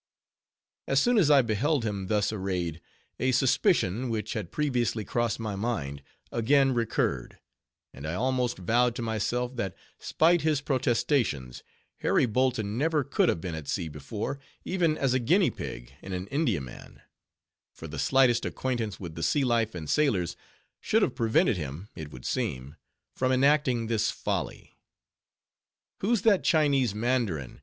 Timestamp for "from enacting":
23.15-23.85